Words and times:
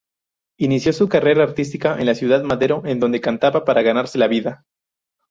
Inició 0.57 0.93
su 0.93 1.07
carrera 1.07 1.43
artística 1.43 2.01
en 2.01 2.15
Ciudad 2.15 2.41
Madero, 2.41 2.81
en 2.85 2.99
donde 2.99 3.21
cantaba 3.21 3.63
para 3.65 3.83
ganarse 3.83 4.17
la 4.17 4.27
vida. 4.27 4.65